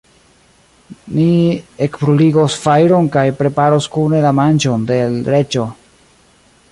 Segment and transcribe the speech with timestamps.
[1.17, 1.25] Ni
[1.87, 5.71] ekbruligos fajron kaj preparos kune la manĝon de l' Reĝo.